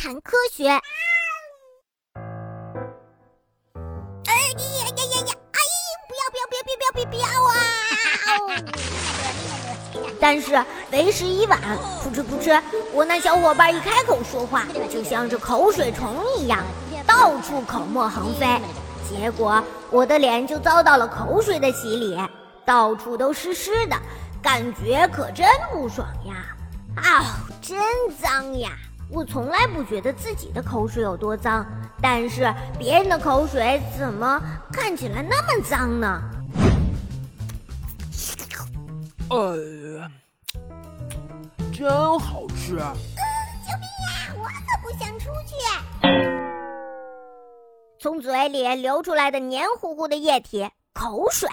[0.00, 0.68] 谈科学。
[0.68, 0.80] 哎呀
[4.22, 5.34] 呀呀呀！
[5.50, 5.58] 哎，
[6.06, 7.52] 不要不要不要不要不要不要啊！
[10.22, 11.60] 但是为时已晚，
[12.00, 16.62] 噗嗤噗嗤，我那小伙伴一开口说话，就像这口水虫一样，
[17.04, 18.46] 到处口沫横飞。
[19.10, 22.16] 结果我的脸就遭到了口水的洗礼，
[22.64, 23.96] 到处都湿湿的，
[24.40, 26.54] 感觉可真不爽呀！
[27.02, 27.76] 啊，真
[28.22, 28.70] 脏呀！
[29.10, 31.66] 我从来不觉得自己的口水有多脏，
[32.00, 34.40] 但是别人的口水怎么
[34.72, 36.22] 看起来那么脏呢？
[39.30, 40.08] 呃，
[41.72, 42.70] 真好吃！
[42.70, 44.34] 救命呀！
[44.36, 45.54] 我可不想出去。
[47.98, 51.48] 从嘴里流出来的黏糊糊的液体，口水。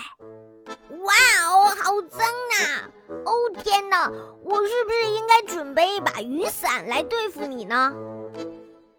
[1.04, 1.14] 哇
[1.56, 2.20] 哦，好脏
[2.52, 2.90] 呐！
[3.24, 3.32] 哦
[3.64, 4.12] 天哪，
[4.44, 7.94] 我是不是应该准备一把雨伞来对付你呢？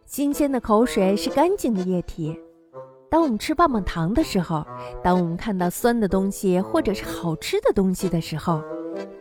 [0.06, 2.40] 新鲜的口水是干净的液体。
[3.10, 4.64] 当我们吃棒棒糖的时候，
[5.02, 8.62] 当我们看到酸的东西或者是好吃的东西的时候，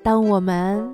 [0.01, 0.93] 当我们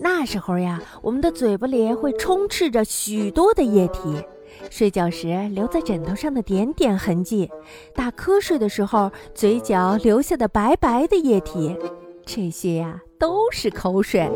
[0.00, 4.22] 那时候呀，我们的嘴巴里会充斥着许多的液体。
[4.70, 7.50] 睡觉时留在枕头上的点点痕迹，
[7.94, 11.76] 打瞌睡的时候嘴角留下的白白的液体，
[12.24, 14.30] 这些呀都是口水。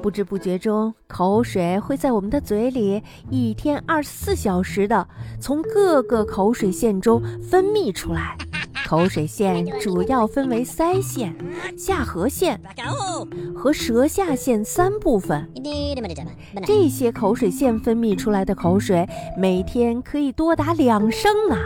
[0.00, 5.06] 不知不觉中，口水会在我们的嘴里一天二十四小时的
[5.40, 8.36] 从各个口水腺中分泌出来。
[8.86, 11.34] 口水腺主要分为腮腺、
[11.76, 12.58] 下颌腺
[13.54, 15.46] 和舌下腺三部分。
[16.64, 19.06] 这些口水腺分泌出来的口水，
[19.36, 21.56] 每天可以多达两升呢。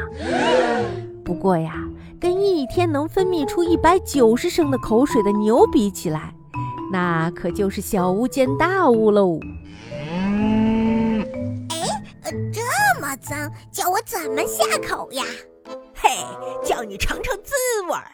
[1.24, 6.34] 不过呀，跟一天能分泌出一百九十升的口水的牛比起来，
[6.90, 9.38] 那可就是小巫见大巫喽。
[9.92, 11.24] 哎，
[12.52, 15.22] 这么脏，叫我怎么下口呀？
[16.02, 16.18] 嘿，
[16.64, 17.52] 叫你尝尝滋
[17.88, 18.10] 味儿。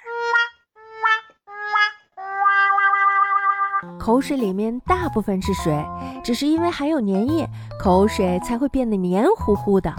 [3.99, 5.75] 口水里面大部分是水，
[6.23, 7.49] 只是因为含有粘液，
[7.81, 9.95] 口水才会变得黏糊糊的。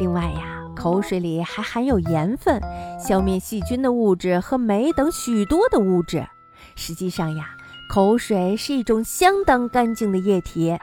[0.00, 2.60] 另外呀，口水里还含有盐分、
[2.98, 6.26] 消灭细菌的物质和酶等许多的物质。
[6.74, 7.50] 实际上呀，
[7.88, 10.76] 口水是一种相当干净的液体。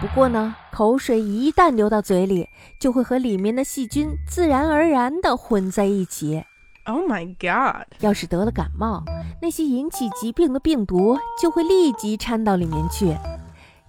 [0.00, 2.48] 不过呢，口水一旦流到嘴里，
[2.78, 6.44] 就会和里面的细菌自然而然地混在一起。
[6.84, 7.86] Oh my god！
[8.00, 9.04] 要是得了感冒，
[9.42, 13.16] 那些引起疾病的病毒就会立即掺到里面去。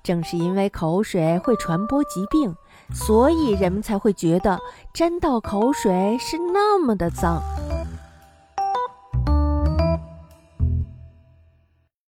[0.04, 2.56] 正是因为口水会传播疾病，
[2.94, 4.60] 所以人们才会觉得
[4.94, 7.42] 沾到口水是那么的脏。